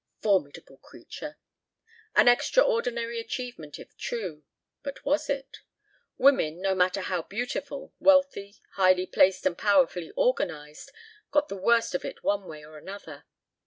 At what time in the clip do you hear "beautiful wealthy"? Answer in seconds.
7.21-8.55